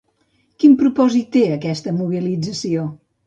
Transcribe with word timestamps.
Quin 0.63 0.71
propòsit 0.79 1.29
té 1.37 1.43
aquesta 1.57 1.95
mobilització? 1.99 2.89